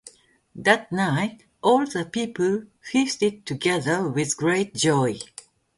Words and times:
That 0.55 0.91
night, 0.91 1.43
all 1.61 1.85
the 1.85 2.09
people 2.11 2.63
feasted 2.79 3.45
together 3.45 4.07
with 4.09 4.35
great 4.35 4.73
joy. 4.73 5.19